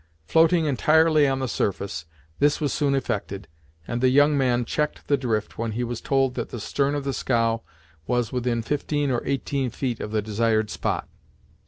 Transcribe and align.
Floating 0.25 0.65
entirely 0.65 1.27
on 1.27 1.37
the 1.37 1.47
surface, 1.47 2.05
this 2.39 2.59
was 2.59 2.73
soon 2.73 2.95
effected, 2.95 3.47
and 3.87 4.01
the 4.01 4.09
young 4.09 4.35
man 4.35 4.65
checked 4.65 5.07
the 5.07 5.15
drift 5.15 5.59
when 5.59 5.73
he 5.73 5.83
was 5.83 6.01
told 6.01 6.33
that 6.33 6.49
the 6.49 6.59
stern 6.59 6.95
of 6.95 7.03
the 7.03 7.13
scow 7.13 7.61
was 8.07 8.31
within 8.31 8.63
fifteen 8.63 9.11
or 9.11 9.21
eighteen 9.27 9.69
feet 9.69 9.99
of 9.99 10.09
the 10.09 10.23
desired 10.23 10.71
spot. 10.71 11.07